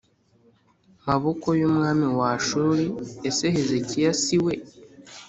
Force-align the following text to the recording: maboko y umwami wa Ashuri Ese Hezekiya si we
maboko 1.07 1.47
y 1.59 1.63
umwami 1.69 2.05
wa 2.19 2.29
Ashuri 2.39 2.83
Ese 3.29 3.45
Hezekiya 3.55 4.11
si 4.23 4.37
we 4.45 4.53